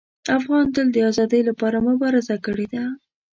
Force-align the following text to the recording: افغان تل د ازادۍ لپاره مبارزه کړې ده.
افغان 0.37 0.65
تل 0.75 0.87
د 0.93 0.97
ازادۍ 1.09 1.41
لپاره 1.49 1.77
مبارزه 1.87 2.35
کړې 2.45 2.65
ده. 2.73 2.83